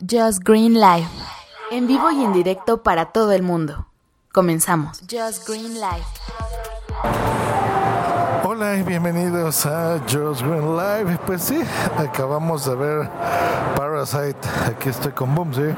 Just 0.00 0.44
Green 0.44 0.74
Live. 0.74 1.08
En 1.72 1.88
vivo 1.88 2.12
y 2.12 2.22
en 2.22 2.32
directo 2.32 2.84
para 2.84 3.06
todo 3.06 3.32
el 3.32 3.42
mundo. 3.42 3.88
Comenzamos. 4.32 5.00
Just 5.10 5.48
Green 5.48 5.74
Live. 5.74 6.06
Hola 8.44 8.76
y 8.76 8.84
bienvenidos 8.84 9.66
a 9.66 9.98
Just 10.08 10.42
Green 10.42 10.76
Live. 10.76 11.18
Pues 11.26 11.42
sí, 11.42 11.60
acabamos 11.96 12.64
de 12.64 12.76
ver 12.76 13.10
Parasite. 13.74 14.38
Aquí 14.68 14.88
estoy 14.88 15.10
con 15.10 15.34
Boomsy. 15.34 15.74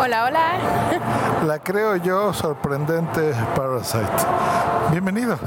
Hola, 0.00 0.26
hola. 0.26 1.44
La 1.44 1.58
creo 1.58 1.96
yo 1.96 2.32
sorprendente 2.32 3.34
Parasite. 3.56 4.24
Bienvenidos. 4.92 5.40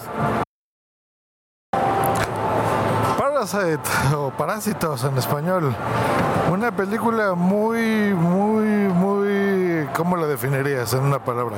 Parasite 3.52 3.89
o 4.15 4.29
Parásitos 4.31 5.04
en 5.04 5.18
español. 5.18 5.75
Una 6.51 6.71
película 6.71 7.33
muy, 7.36 8.13
muy, 8.13 8.65
muy... 8.93 9.88
¿Cómo 9.95 10.15
la 10.18 10.25
definirías 10.27 10.93
en 10.93 11.01
una 11.01 11.19
palabra? 11.19 11.57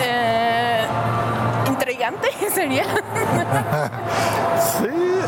Eh, 0.00 0.86
intrigante 1.68 2.28
sería. 2.54 2.84
Sí, 4.78 5.18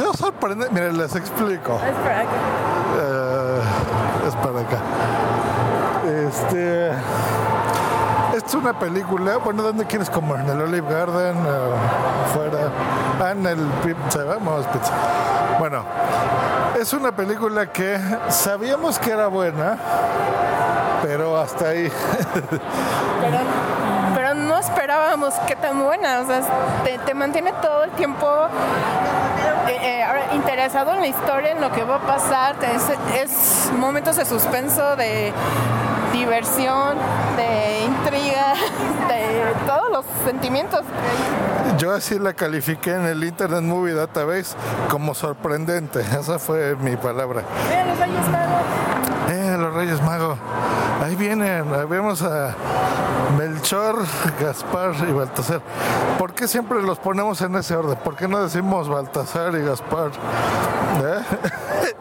yo 0.00 0.12
sorprendente. 0.14 0.72
Miren, 0.74 0.98
les 0.98 1.14
explico. 1.14 1.74
Espera, 1.74 2.22
que- 2.22 2.62
Eh, 2.98 3.60
es 4.28 4.34
para 4.36 4.60
acá. 4.60 4.78
Este. 6.28 6.90
Es 8.52 8.56
una 8.56 8.78
película. 8.78 9.38
Bueno, 9.38 9.62
¿dónde 9.62 9.86
quieres 9.86 10.10
comer? 10.10 10.40
¿En 10.40 10.50
el 10.50 10.60
Olive 10.60 10.86
Garden? 10.86 11.34
Eh, 11.38 11.72
¿Fuera? 12.34 12.70
Ah, 13.18 13.30
en 13.30 13.46
el 13.46 13.56
Pizza. 13.82 14.24
Vamos, 14.24 14.66
pizza. 14.66 14.92
Bueno, 15.58 15.82
es 16.78 16.92
una 16.92 17.12
película 17.12 17.72
que 17.72 17.98
sabíamos 18.28 18.98
que 18.98 19.10
era 19.12 19.28
buena, 19.28 19.78
pero 21.00 21.40
hasta 21.40 21.68
ahí. 21.68 21.90
pero, 24.14 24.34
no 24.34 24.58
esperábamos 24.58 25.32
que 25.46 25.56
tan 25.56 25.82
buena. 25.82 26.20
O 26.20 26.26
sea, 26.26 26.42
te 27.06 27.14
mantiene 27.14 27.54
todo 27.62 27.84
el 27.84 27.90
tiempo 27.92 28.28
eh, 29.68 29.78
eh, 29.80 30.02
ahora, 30.02 30.34
interesado 30.34 30.92
en 30.94 31.00
la 31.00 31.06
historia, 31.06 31.52
en 31.52 31.60
lo 31.60 31.72
que 31.72 31.84
va 31.84 31.96
a 31.96 32.00
pasar. 32.00 32.56
Es, 32.62 32.82
es 33.14 33.72
momentos 33.72 34.16
de 34.16 34.24
suspenso, 34.24 34.96
de 34.96 35.32
diversión, 36.12 36.96
de 37.36 37.84
intriga, 37.84 38.54
de 39.08 39.66
todos 39.66 39.90
los 39.90 40.04
sentimientos. 40.24 40.80
Yo 41.78 41.92
así 41.92 42.18
la 42.18 42.34
califiqué 42.34 42.94
en 42.94 43.06
el 43.06 43.24
Internet 43.24 43.62
Movie 43.62 43.94
Database 43.94 44.56
como 44.88 45.14
sorprendente. 45.14 46.00
Esa 46.20 46.38
fue 46.38 46.76
mi 46.76 46.96
palabra. 46.96 47.42
Vean 47.68 47.88
los 47.88 47.98
rayos 47.98 48.28
magos. 48.28 48.62
Eh, 49.32 49.56
los 49.58 49.74
Reyes 49.74 50.02
Magos. 50.02 50.38
Ahí 51.00 51.14
vienen. 51.14 51.64
Vemos 51.88 52.22
a 52.22 52.54
Melchor, 53.38 53.96
Gaspar 54.40 54.94
y 55.08 55.12
Baltasar. 55.12 55.60
¿Por 56.18 56.34
qué 56.34 56.48
siempre 56.48 56.82
los 56.82 56.98
ponemos 56.98 57.40
en 57.42 57.54
ese 57.56 57.76
orden? 57.76 57.96
¿Por 58.02 58.16
qué 58.16 58.28
no 58.28 58.42
decimos 58.42 58.88
Baltasar 58.88 59.54
y 59.54 59.62
Gaspar? 59.62 60.10
¿Eh? 61.02 61.22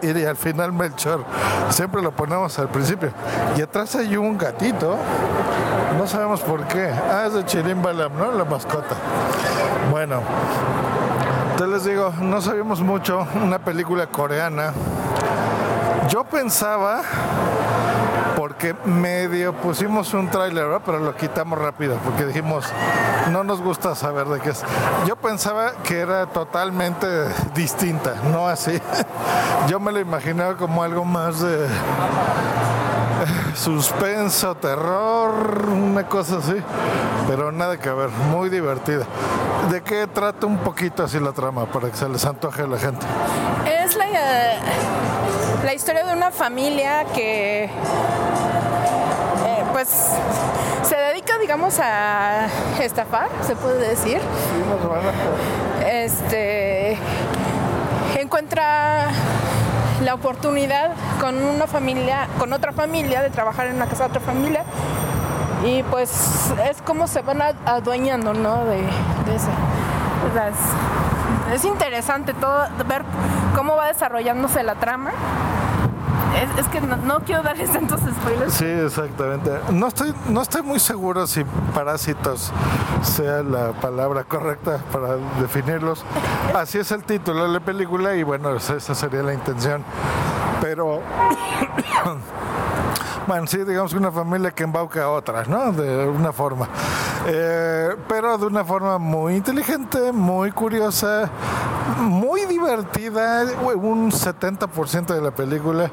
y 0.20 0.25
al 0.25 0.36
final 0.36 0.73
Melchor. 0.73 1.23
Siempre 1.70 2.02
lo 2.02 2.11
ponemos 2.11 2.58
al 2.59 2.70
principio. 2.70 3.11
Y 3.58 3.61
atrás 3.61 3.95
hay 3.95 4.17
un 4.17 4.38
gatito. 4.38 4.98
No 5.98 6.08
sabemos 6.08 6.42
por 6.42 6.64
qué. 6.67 6.89
Ah, 6.89 7.26
es 7.28 7.33
de 7.33 7.45
Chirim 7.45 7.81
Balam, 7.81 8.17
¿no? 8.17 8.31
La 8.31 8.45
mascota. 8.45 8.95
Bueno. 9.89 10.22
Entonces 11.52 11.86
les 11.86 11.95
digo, 11.95 12.14
no 12.22 12.42
sabíamos 12.42 12.81
mucho. 12.81 13.28
Una 13.36 13.59
película 13.59 14.08
coreana. 14.08 14.73
Yo 16.09 16.23
pensaba, 16.23 17.02
porque 18.52 18.75
medio 18.83 19.53
pusimos 19.53 20.13
un 20.13 20.30
tráiler, 20.30 20.67
pero 20.85 20.99
lo 20.99 21.16
quitamos 21.16 21.57
rápido, 21.57 21.95
porque 22.03 22.25
dijimos, 22.25 22.66
no 23.31 23.45
nos 23.45 23.61
gusta 23.61 23.95
saber 23.95 24.27
de 24.27 24.42
qué 24.42 24.49
es. 24.49 24.61
Yo 25.08 25.15
pensaba 25.15 25.71
que 25.86 25.99
era 25.99 26.26
totalmente 26.26 27.08
distinta, 27.55 28.15
no 28.30 28.49
así. 28.49 28.77
Yo 29.70 29.80
me 29.80 29.93
lo 29.93 30.02
imaginaba 30.02 30.58
como 30.58 30.83
algo 30.83 31.05
más 31.05 31.39
de 31.39 31.65
suspenso, 33.55 34.55
terror, 34.55 35.70
una 35.70 36.08
cosa 36.08 36.37
así, 36.37 36.55
pero 37.27 37.52
nada 37.52 37.77
que 37.77 37.89
ver, 37.89 38.09
muy 38.09 38.49
divertida. 38.49 39.05
¿De 39.70 39.82
qué 39.82 40.08
trata 40.08 40.48
un 40.48 40.58
poquito 40.58 41.04
así 41.04 41.20
la 41.20 41.32
trama 41.32 41.65
para 41.65 41.89
que 41.89 41.98
se 41.98 42.09
les 42.09 42.26
antoje 42.26 42.64
a 42.64 42.67
la 42.67 42.77
gente? 42.77 43.05
Es 43.65 43.95
la, 43.95 44.05
eh, 44.05 44.58
la 45.64 45.73
historia 45.73 46.04
de 46.05 46.14
una 46.14 46.32
familia 46.32 47.05
que 47.14 47.65
eh, 47.65 47.70
pues 49.71 49.88
se 50.83 50.95
dedica 50.95 51.38
digamos 51.38 51.80
a 51.80 52.48
estafar, 52.80 53.30
se 53.45 53.55
puede 53.55 53.89
decir. 53.89 54.20
Este 55.86 56.98
encuentra 58.20 59.09
la 60.04 60.14
oportunidad 60.14 60.92
con 61.20 61.38
una 61.38 61.67
familia, 61.67 62.28
con 62.39 62.54
otra 62.54 62.72
familia, 62.72 63.22
de 63.22 63.30
trabajar 63.30 63.67
en 63.67 63.76
una 63.76 63.86
casa 63.86 64.06
de 64.06 64.10
otra 64.10 64.22
familia. 64.22 64.64
Y 65.64 65.84
pues 65.84 66.54
es 66.70 66.82
como 66.82 67.08
se 67.08 67.22
van 67.22 67.42
adueñando, 67.66 68.34
¿no? 68.34 68.66
De, 68.66 68.78
de 68.78 69.36
eso. 69.36 69.50
Es 71.54 71.66
interesante 71.66 72.34
todo 72.34 72.67
ver 72.88 73.04
cómo 73.56 73.76
va 73.76 73.88
desarrollándose 73.88 74.64
la 74.64 74.76
trama. 74.76 75.12
Es, 76.41 76.65
es 76.65 76.67
que 76.71 76.81
no, 76.81 76.97
no 76.97 77.19
quiero 77.19 77.43
darles 77.43 77.71
tantos 77.71 77.99
spoilers. 78.02 78.53
Sí, 78.53 78.65
exactamente. 78.65 79.52
No 79.71 79.87
estoy, 79.87 80.13
no 80.27 80.41
estoy 80.41 80.63
muy 80.63 80.79
seguro 80.79 81.27
si 81.27 81.43
parásitos 81.73 82.52
sea 83.03 83.43
la 83.43 83.73
palabra 83.73 84.23
correcta 84.23 84.79
para 84.91 85.17
definirlos. 85.39 86.03
Así 86.55 86.79
es 86.79 86.91
el 86.91 87.03
título 87.03 87.43
de 87.43 87.49
la 87.49 87.59
película 87.59 88.15
y 88.15 88.23
bueno, 88.23 88.55
esa 88.55 88.95
sería 88.95 89.21
la 89.21 89.33
intención. 89.33 89.83
Pero, 90.61 91.02
bueno, 93.27 93.47
sí, 93.47 93.58
digamos 93.63 93.91
que 93.91 93.97
una 93.97 94.11
familia 94.11 94.52
que 94.52 94.63
embauca 94.63 95.03
a 95.03 95.09
otra, 95.09 95.43
¿no? 95.45 95.71
De 95.71 96.08
una 96.08 96.31
forma. 96.31 96.67
Eh, 97.27 97.95
pero 98.08 98.37
de 98.37 98.45
una 98.48 98.64
forma 98.65 98.98
muy 98.98 99.36
inteligente, 99.36 100.11
muy 100.11 100.52
curiosa, 100.52 101.30
muy 101.99 102.45
divertida, 102.45 103.43
un 103.76 104.11
70% 104.11 105.05
de 105.14 105.21
la 105.21 105.32
película, 105.32 105.92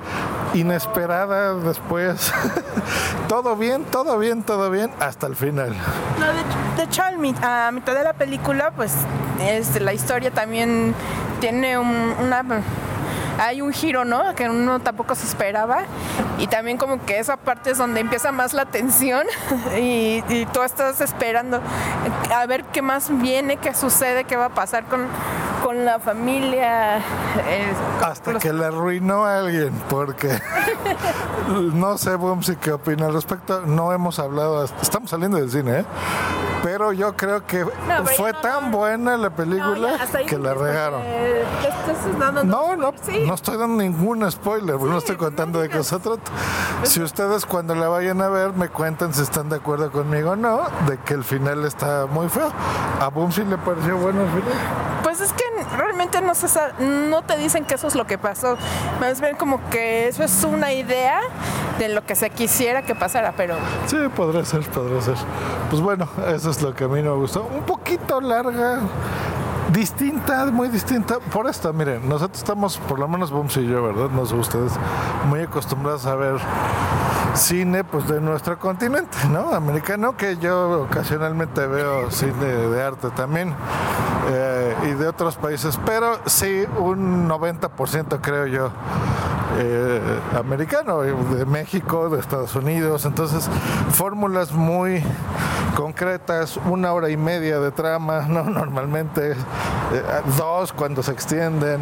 inesperada 0.55 1.55
después. 1.55 2.33
todo 3.29 3.57
bien, 3.57 3.85
todo 3.85 4.19
bien, 4.19 4.43
todo 4.43 4.71
bien, 4.71 4.91
hasta 5.01 5.27
el 5.27 5.37
final. 5.37 5.75
No, 6.19 6.27
de, 6.27 6.77
de 6.77 6.83
hecho, 6.85 7.03
a 7.03 7.71
mitad 7.73 7.95
de 7.95 8.05
la 8.05 8.15
película, 8.15 8.71
pues 8.75 8.95
este, 9.41 9.81
la 9.81 9.93
historia 9.93 10.31
también 10.31 10.95
tiene 11.41 11.79
un- 11.79 12.15
una... 12.21 12.43
Hay 13.39 13.61
un 13.61 13.73
giro, 13.73 14.05
¿no? 14.05 14.35
Que 14.35 14.49
uno 14.51 14.81
tampoco 14.81 15.15
se 15.15 15.27
esperaba. 15.27 15.83
Y 16.39 16.47
también 16.49 16.77
como 16.77 17.05
que 17.05 17.19
esa 17.19 17.37
parte 17.37 17.71
es 17.71 17.79
donde 17.79 18.01
empieza 18.01 18.33
más 18.33 18.53
la 18.53 18.67
tensión 18.67 19.25
y, 19.79 20.23
y 20.29 20.47
tú 20.53 20.63
estás 20.63 21.01
esperando 21.01 21.61
a 22.35 22.47
ver 22.47 22.65
qué 22.65 22.83
más 22.83 23.09
viene, 23.21 23.57
qué 23.57 23.75
sucede, 23.75 24.25
qué 24.25 24.37
va 24.37 24.47
a 24.47 24.51
pasar 24.51 24.85
con, 24.85 25.07
con 25.65 25.85
la 25.85 25.99
familia. 25.99 26.99
eh, 26.99 27.73
Hasta 28.05 28.33
los- 28.33 28.43
que 28.43 28.53
le 28.53 28.65
arruinó 28.65 29.25
a 29.25 29.39
alguien, 29.39 29.73
porque 29.89 30.31
no 31.75 31.97
sé, 31.99 32.15
Bumsy, 32.17 32.57
qué 32.57 32.73
opina 32.73 33.07
al 33.07 33.13
respecto. 33.15 33.63
No 33.67 33.93
hemos 33.93 34.19
hablado, 34.19 34.65
estamos 34.83 35.11
saliendo 35.11 35.39
del 35.39 35.51
cine, 35.51 35.81
¿eh? 35.81 35.85
Pero 36.63 36.93
yo 36.93 37.17
creo 37.17 37.47
que 37.47 37.65
fue 38.17 38.33
no- 38.33 38.41
tan 38.41 38.71
buena 38.71 39.17
la 39.17 39.31
película 39.31 39.99
que 40.27 40.39
la 40.39 40.55
regaron. 40.55 41.01
eh, 41.05 41.45
No, 42.45 42.77
no, 42.77 42.93
Sí. 43.03 43.25
no 43.27 43.35
estoy 43.35 43.57
dando 43.57 43.83
ningún 43.83 44.31
spoiler, 44.31 44.77
no 44.81 44.99
estoy 44.99 45.17
contando 45.17 45.61
de 45.61 45.69
qué 45.69 45.83
se 45.83 45.99
trata. 45.99 46.31
Si 46.83 47.01
ustedes 47.03 47.47
cuando 47.47 47.75
la 47.75 47.89
vayan 47.89 48.21
a 48.23 48.29
ver 48.29 48.53
me 48.53 48.69
cuentan 48.69 49.13
si 49.15 49.23
están 49.23 49.49
de 49.49 49.57
acuerdo 49.57 49.91
conmigo 49.91 50.31
o 50.33 50.37
no, 50.37 50.63
de 50.87 50.99
que 50.99 51.15
el 51.15 51.25
final 51.25 51.65
está 51.65 52.07
muy 52.07 52.29
feo. 52.29 52.51
A 53.01 53.09
Bumsy 53.09 53.45
le 53.45 53.57
pareció 53.59 53.97
bueno 53.97 54.23
el 54.23 54.29
final. 54.29 54.98
Pues 55.09 55.23
es 55.23 55.33
que 55.33 55.43
realmente 55.79 56.21
no, 56.21 56.35
se 56.35 56.49
sa- 56.49 56.73
no 56.81 57.23
te 57.23 57.39
dicen 57.39 57.65
que 57.65 57.77
eso 57.77 57.87
es 57.87 57.95
lo 57.95 58.07
que 58.07 58.19
pasó. 58.19 58.59
Más 59.01 59.23
bien 59.23 59.37
como 59.37 59.59
que 59.71 60.07
eso 60.07 60.23
es 60.23 60.45
una 60.45 60.71
idea 60.75 61.21
de 61.79 61.89
lo 61.89 62.05
que 62.05 62.15
se 62.15 62.29
quisiera 62.29 62.83
que 62.83 62.95
pasara, 62.95 63.33
pero 63.35 63.57
Sí, 63.87 63.97
podría 64.15 64.45
ser, 64.45 64.69
podría 64.69 65.01
ser. 65.01 65.15
Pues 65.71 65.81
bueno, 65.81 66.07
eso 66.27 66.51
es 66.51 66.61
lo 66.61 66.75
que 66.75 66.85
a 66.85 66.89
mí 66.89 67.01
no 67.01 67.13
me 67.15 67.21
gustó. 67.23 67.45
Un 67.45 67.63
poquito 67.63 68.21
larga, 68.21 68.81
distinta, 69.73 70.47
muy 70.47 70.69
distinta. 70.69 71.19
Por 71.19 71.49
esto, 71.49 71.73
miren, 71.73 72.09
nosotros 72.09 72.39
estamos, 72.39 72.79
por 72.79 72.99
lo 72.99 73.09
menos 73.09 73.31
Bums 73.31 73.57
y 73.57 73.67
yo, 73.67 73.83
¿verdad? 73.83 74.11
No 74.11 74.27
sé 74.27 74.35
ustedes, 74.35 74.73
muy 75.29 75.41
acostumbrados 75.41 76.07
a 76.07 76.15
ver 76.15 76.37
cine 77.35 77.85
pues 77.85 78.09
de 78.09 78.21
nuestro 78.21 78.59
continente, 78.59 79.17
¿no? 79.31 79.53
Americano, 79.55 80.17
que 80.17 80.37
yo 80.39 80.83
ocasionalmente 80.83 81.67
veo 81.67 82.11
cine 82.11 82.47
de 82.47 82.83
arte 82.83 83.11
también 83.11 83.55
eh, 84.31 84.75
y 84.85 84.95
de 84.95 85.07
otros 85.07 85.37
países, 85.37 85.79
pero 85.87 86.19
sí 86.27 86.65
un 86.79 87.29
90% 87.29 88.19
creo 88.21 88.47
yo 88.47 88.71
eh, 89.59 90.01
americano, 90.39 91.01
de 91.01 91.47
México, 91.47 92.11
de 92.11 92.21
Estados 92.21 92.55
Unidos. 92.55 93.05
Entonces, 93.05 93.49
fórmulas 93.91 94.53
muy 94.53 95.03
concretas, 95.79 96.59
una 96.67 96.93
hora 96.93 97.09
y 97.09 97.17
media 97.17 97.61
de 97.61 97.71
trama, 97.71 98.23
¿no? 98.29 98.43
Normalmente 98.43 99.31
eh, 99.31 99.37
dos 100.37 100.73
cuando 100.73 101.05
se 101.05 101.13
extienden, 101.13 101.81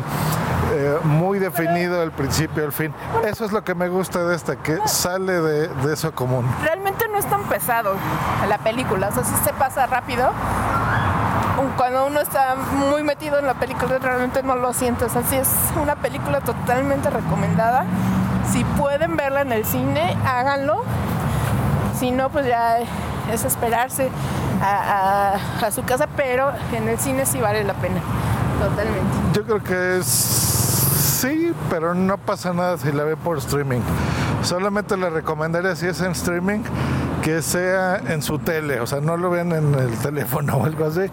eh, 0.75 0.99
muy 1.05 1.39
definido 1.39 2.03
el 2.03 2.11
principio 2.11 2.63
el 2.63 2.73
fin. 2.73 2.93
Eso 3.25 3.47
es 3.47 3.53
lo 3.53 3.65
que 3.65 3.75
me 3.75 3.89
gusta 3.89 4.23
de 4.27 4.37
esta, 4.37 4.57
que 4.57 4.77
sale 4.85 5.41
de, 5.41 5.69
de 5.69 5.95
eso 5.95 6.15
común. 6.15 6.45
Realmente 6.63 7.09
no 7.09 7.17
es 7.17 7.25
tan 7.25 7.45
pesado 7.45 7.95
la 8.47 8.59
película, 8.59 9.09
o 9.09 9.13
sea, 9.13 9.25
sí 9.25 9.35
se 9.43 9.55
pasa 9.55 9.87
rápido. 9.87 10.31
Cuando 11.79 12.07
uno 12.07 12.21
está 12.21 12.55
muy 12.55 13.03
metido 13.03 13.39
en 13.39 13.47
la 13.47 13.55
película 13.55 13.99
realmente 13.99 14.43
no 14.43 14.57
lo 14.57 14.75
sientes, 14.75 15.17
así 15.17 15.37
es 15.37 15.49
una 15.81 15.97
película 15.97 16.43
totalmente 16.43 17.09
recomendada. 17.09 17.87
Si 18.53 18.63
pueden 18.79 19.17
verla 19.17 19.41
en 19.41 19.53
el 19.53 19.65
cine, 19.65 20.19
háganlo. 20.27 20.83
Si 21.99 22.11
no, 22.11 22.29
pues 22.29 22.47
ya 22.47 22.81
es 23.33 23.45
esperarse 23.45 24.09
a, 24.63 25.39
su 25.75 25.83
casa, 25.85 26.07
pero 26.17 26.53
en 26.73 26.89
el 26.89 26.99
cine 26.99 27.27
sí 27.27 27.39
vale 27.39 27.65
la 27.65 27.75
pena, 27.75 28.01
totalmente. 28.61 29.17
Yo 29.35 29.45
creo 29.45 29.63
que 29.63 29.99
es 29.99 30.07
sí, 30.07 31.53
pero 31.71 31.95
no 31.95 32.19
pasa 32.19 32.53
nada 32.53 32.79
si 32.79 32.93
la 32.93 33.05
ve 33.05 33.17
por 33.17 33.39
streaming. 33.39 33.81
Solamente 34.43 34.97
le 34.97 35.11
recomendaría 35.11 35.75
si 35.75 35.87
es 35.87 36.01
en 36.01 36.13
streaming 36.13 36.61
que 37.27 37.43
sea 37.43 37.97
en 37.97 38.23
su 38.23 38.39
tele, 38.39 38.79
o 38.79 38.87
sea, 38.87 39.01
no 39.01 39.17
lo 39.17 39.31
vean 39.31 39.51
en 39.51 39.75
el 39.75 39.91
teléfono 40.01 40.59
o 40.59 40.65
algo 40.65 40.85
así, 40.85 41.11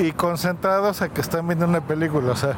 y 0.00 0.10
concentrados 0.10 1.02
a 1.02 1.08
que 1.08 1.20
están 1.20 1.46
viendo 1.46 1.66
una 1.66 1.80
película, 1.80 2.32
o 2.32 2.36
sea, 2.36 2.54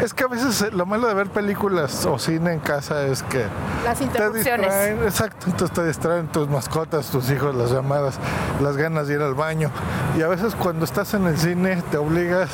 es 0.00 0.14
que 0.14 0.22
a 0.22 0.28
veces 0.28 0.62
eh, 0.62 0.70
lo 0.70 0.86
malo 0.86 1.08
de 1.08 1.14
ver 1.14 1.26
películas 1.28 2.06
o 2.06 2.20
cine 2.20 2.52
en 2.52 2.60
casa 2.60 3.02
es 3.02 3.24
que 3.24 3.46
Las 3.84 3.98
te 3.98 4.04
interrupciones. 4.04 4.60
distraen, 4.60 5.02
exacto, 5.02 5.46
entonces 5.50 5.74
te 5.74 5.84
distraen 5.88 6.28
tus 6.28 6.48
mascotas, 6.48 7.10
tus 7.10 7.28
hijos, 7.32 7.52
las 7.52 7.72
llamadas, 7.72 8.20
las 8.62 8.76
ganas 8.76 9.08
de 9.08 9.14
ir 9.14 9.22
al 9.22 9.34
baño, 9.34 9.72
y 10.16 10.22
a 10.22 10.28
veces 10.28 10.54
cuando 10.54 10.84
estás 10.84 11.14
en 11.14 11.26
el 11.26 11.36
cine 11.38 11.82
te 11.90 11.96
obligas 11.96 12.48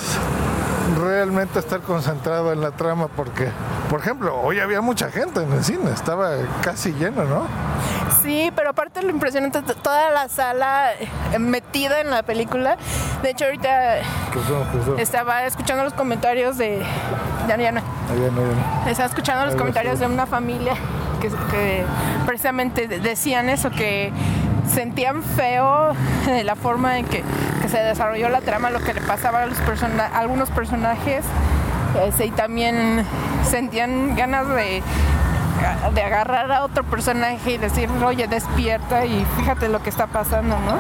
realmente 1.00 1.58
estar 1.58 1.80
concentrado 1.80 2.52
en 2.52 2.60
la 2.60 2.70
trama 2.72 3.08
porque, 3.08 3.48
por 3.88 4.00
ejemplo, 4.00 4.40
hoy 4.40 4.58
había 4.60 4.80
mucha 4.80 5.10
gente 5.10 5.42
en 5.42 5.52
el 5.52 5.64
cine, 5.64 5.90
estaba 5.92 6.30
casi 6.62 6.92
lleno, 6.92 7.24
¿no? 7.24 7.46
Sí, 8.22 8.52
pero 8.54 8.70
aparte 8.70 9.02
lo 9.02 9.10
impresionante 9.10 9.58
es 9.58 9.76
toda 9.76 10.10
la 10.10 10.28
sala 10.28 10.92
eh, 11.32 11.38
metida 11.38 12.00
en 12.00 12.10
la 12.10 12.22
película. 12.22 12.76
De 13.22 13.30
hecho, 13.30 13.44
ahorita 13.46 13.96
estaba 14.98 15.44
escuchando 15.44 15.84
los 15.84 15.92
comentarios 15.94 16.56
de. 16.58 16.82
Ya, 17.48 17.56
no, 17.56 17.62
ya 17.62 17.72
no. 17.72 17.80
Estaba 18.88 19.08
escuchando 19.08 19.46
los 19.46 19.56
comentarios 19.56 19.98
de 19.98 20.06
una 20.06 20.26
familia 20.26 20.74
que, 21.20 21.28
que 21.50 21.84
precisamente 22.26 22.86
de- 22.86 23.00
decían 23.00 23.48
eso, 23.48 23.70
que 23.70 24.12
sentían 24.72 25.22
feo 25.22 25.92
de 26.26 26.44
la 26.44 26.54
forma 26.54 26.98
en 26.98 27.06
que 27.06 27.24
se 27.72 27.78
desarrolló 27.78 28.28
la 28.28 28.40
trama, 28.42 28.70
lo 28.70 28.78
que 28.80 28.94
le 28.94 29.00
pasaba 29.00 29.42
a, 29.42 29.46
los 29.46 29.58
persona- 29.58 30.06
a 30.14 30.18
algunos 30.20 30.50
personajes. 30.50 31.24
este, 32.06 32.26
y 32.26 32.30
también 32.30 33.04
sentían 33.50 34.14
ganas 34.14 34.46
de, 34.48 34.82
de 35.94 36.02
agarrar 36.02 36.50
a 36.52 36.64
otro 36.64 36.84
personaje 36.84 37.52
y 37.52 37.58
decir, 37.58 37.90
oye, 38.04 38.28
despierta 38.28 39.04
y 39.04 39.26
fíjate 39.36 39.68
lo 39.68 39.82
que 39.82 39.90
está 39.90 40.06
pasando, 40.06 40.56
¿no? 40.60 40.78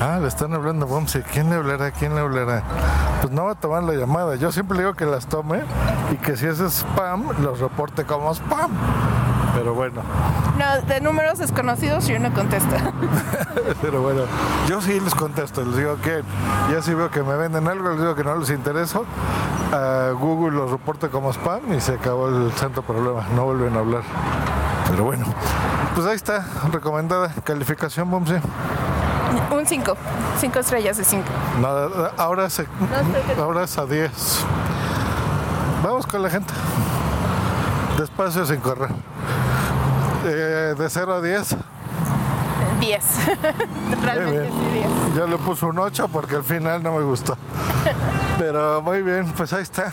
Ah, 0.00 0.18
le 0.20 0.28
están 0.28 0.52
hablando 0.54 0.84
a 0.86 0.88
Bumsy. 0.88 1.22
¿Quién 1.22 1.48
le 1.50 1.56
hablará? 1.56 1.90
¿Quién 1.90 2.14
le 2.14 2.20
hablará? 2.20 2.62
Pues 3.22 3.32
no 3.32 3.46
va 3.46 3.52
a 3.52 3.54
tomar 3.54 3.82
la 3.82 3.94
llamada. 3.94 4.36
Yo 4.36 4.52
siempre 4.52 4.78
digo 4.78 4.94
que 4.94 5.06
las 5.06 5.26
tome 5.26 5.60
y 6.12 6.16
que 6.16 6.36
si 6.36 6.46
es 6.46 6.60
spam, 6.60 7.24
los 7.40 7.58
reporte 7.58 8.04
como 8.04 8.30
spam. 8.34 8.70
Pero 9.54 9.74
bueno, 9.74 10.02
No, 10.58 10.82
de 10.86 11.00
números 11.00 11.38
desconocidos 11.38 12.06
yo 12.06 12.18
no 12.18 12.32
contesto. 12.32 12.74
pero 13.82 14.02
bueno, 14.02 14.22
yo 14.68 14.80
sí 14.80 15.00
les 15.00 15.14
contesto. 15.14 15.64
Les 15.64 15.76
digo 15.76 15.96
que 16.02 16.22
ya 16.70 16.82
si 16.82 16.94
veo 16.94 17.10
que 17.10 17.22
me 17.22 17.36
venden 17.36 17.66
algo, 17.68 17.90
les 17.90 18.00
digo 18.00 18.14
que 18.14 18.24
no 18.24 18.36
les 18.36 18.50
intereso. 18.50 19.04
A 19.72 20.10
Google 20.18 20.56
los 20.56 20.70
reporte 20.70 21.08
como 21.08 21.30
spam 21.32 21.72
y 21.72 21.80
se 21.80 21.94
acabó 21.94 22.28
el 22.28 22.52
santo 22.52 22.82
problema. 22.82 23.26
No 23.34 23.44
vuelven 23.44 23.76
a 23.76 23.80
hablar. 23.80 24.02
Pero 24.90 25.04
bueno, 25.04 25.26
pues 25.94 26.06
ahí 26.06 26.16
está, 26.16 26.46
recomendada 26.72 27.30
calificación, 27.44 28.10
Bumsy. 28.10 28.34
Un 29.50 29.66
5, 29.66 29.96
5 30.40 30.58
estrellas 30.58 30.96
de 30.96 31.04
5. 31.04 31.24
No, 31.60 31.68
ahora, 32.16 32.48
se, 32.48 32.66
ahora 33.38 33.64
es 33.64 33.76
a 33.76 33.84
10. 33.84 34.10
Vamos 35.82 36.06
con 36.06 36.22
la 36.22 36.30
gente. 36.30 36.52
Despacio 37.98 38.46
sin 38.46 38.60
correr. 38.60 38.90
Eh, 40.30 40.74
de 40.76 40.90
0 40.90 41.14
a 41.14 41.20
10. 41.22 41.56
10. 42.80 43.04
Realmente 44.02 44.50
sí, 44.50 44.70
10. 44.72 45.14
Yo 45.16 45.26
le 45.26 45.36
puse 45.38 45.64
un 45.64 45.78
8 45.78 46.08
porque 46.08 46.36
al 46.36 46.44
final 46.44 46.82
no 46.82 46.92
me 46.92 47.02
gustó. 47.02 47.36
Pero 48.38 48.82
muy 48.82 49.02
bien, 49.02 49.32
pues 49.36 49.52
ahí 49.52 49.62
está. 49.62 49.90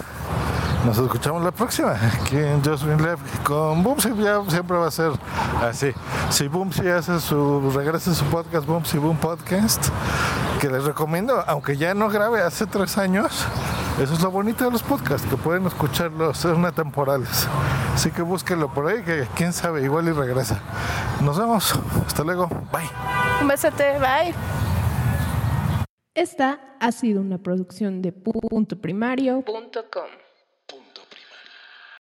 Nos 0.85 0.97
escuchamos 0.99 1.43
la 1.43 1.51
próxima. 1.51 1.93
Aquí 1.93 2.37
en 2.37 2.61
Green 2.61 3.01
Lab 3.01 3.17
con 3.43 3.81
Boomsy. 3.81 4.13
Ya 4.17 4.39
siempre 4.47 4.77
va 4.77 4.87
a 4.87 4.91
ser 4.91 5.13
así. 5.63 5.91
Si 6.29 6.47
Boomsy 6.47 6.87
hace 6.89 7.19
su 7.19 7.71
regresa 7.71 8.11
a 8.11 8.13
su 8.13 8.25
podcast, 8.25 8.67
Boomsy 8.67 8.99
Boom 8.99 9.17
Podcast, 9.17 9.87
que 10.59 10.69
les 10.69 10.83
recomiendo, 10.83 11.43
aunque 11.47 11.75
ya 11.77 11.95
no 11.95 12.09
grabe 12.09 12.43
hace 12.43 12.67
tres 12.67 12.99
años. 12.99 13.47
Eso 13.99 14.13
es 14.13 14.21
lo 14.21 14.29
bonito 14.29 14.65
de 14.65 14.71
los 14.71 14.83
podcasts, 14.83 15.27
que 15.27 15.37
pueden 15.37 15.65
escucharlos, 15.65 16.37
son 16.37 16.65
atemporales. 16.65 17.47
Así 17.95 18.11
que 18.11 18.21
búsquenlo 18.21 18.71
por 18.73 18.87
ahí, 18.87 19.01
que 19.03 19.25
quién 19.35 19.53
sabe, 19.53 19.81
igual 19.81 20.09
y 20.09 20.11
regresa. 20.11 20.59
Nos 21.23 21.39
vemos. 21.39 21.73
Hasta 22.05 22.25
luego. 22.25 22.47
Bye. 22.71 22.89
Un 23.41 23.47
besote, 23.47 23.97
bye. 23.99 24.33
Esta 26.13 26.59
ha 26.81 26.91
sido 26.91 27.21
una 27.21 27.37
producción 27.37 28.01
de 28.01 28.11
puntoprimario.com. 28.11 30.24